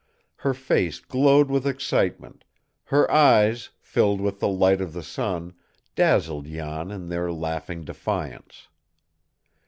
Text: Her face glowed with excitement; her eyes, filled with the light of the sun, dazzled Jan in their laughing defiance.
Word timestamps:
Her 0.37 0.55
face 0.55 0.99
glowed 0.99 1.51
with 1.51 1.67
excitement; 1.67 2.43
her 2.85 3.05
eyes, 3.11 3.69
filled 3.81 4.19
with 4.19 4.39
the 4.39 4.47
light 4.47 4.81
of 4.81 4.93
the 4.93 5.03
sun, 5.03 5.53
dazzled 5.93 6.45
Jan 6.47 6.89
in 6.89 7.07
their 7.09 7.31
laughing 7.31 7.83
defiance. 7.83 8.67